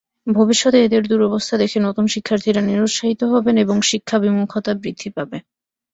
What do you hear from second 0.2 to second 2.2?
ভবিষ্যতে এঁদের দুরবস্থা দেখে নতুন